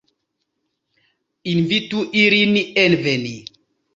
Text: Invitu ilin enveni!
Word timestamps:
Invitu 1.51 2.01
ilin 2.23 2.57
enveni! 2.85 3.37